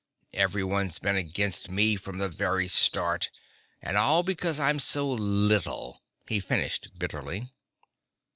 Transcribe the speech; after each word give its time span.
Everybody's 0.33 0.97
been 0.97 1.15
against 1.15 1.69
me 1.69 1.95
from 1.95 2.17
the 2.17 2.27
very 2.27 2.67
start, 2.67 3.29
and 3.83 3.97
all 3.97 4.23
because 4.23 4.59
I'm 4.59 4.79
so 4.79 5.07
little," 5.07 6.01
he 6.27 6.39
finished 6.39 6.97
bitterly. 6.97 7.51